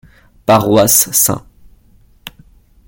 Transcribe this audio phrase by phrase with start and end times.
[0.47, 1.45] Paroisse St.